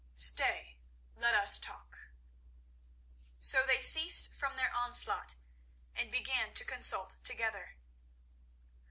[0.15, 0.79] Stay,
[1.13, 1.95] let us talk."
[3.37, 5.35] So they ceased from their onslaught
[5.93, 7.77] and began to consult together.